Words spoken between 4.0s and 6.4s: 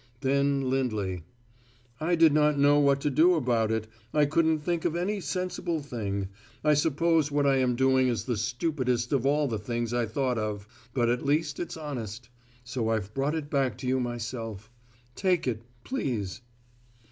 I couldn't think of any sensible thing.